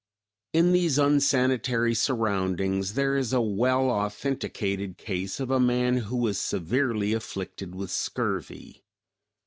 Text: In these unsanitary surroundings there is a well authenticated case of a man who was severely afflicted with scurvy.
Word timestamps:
In 0.51 0.71
these 0.71 0.97
unsanitary 0.97 1.93
surroundings 1.93 2.95
there 2.95 3.15
is 3.15 3.33
a 3.33 3.39
well 3.39 3.91
authenticated 3.91 4.97
case 4.97 5.39
of 5.39 5.51
a 5.51 5.59
man 5.59 5.97
who 5.97 6.17
was 6.17 6.39
severely 6.41 7.13
afflicted 7.13 7.75
with 7.75 7.91
scurvy. 7.91 8.83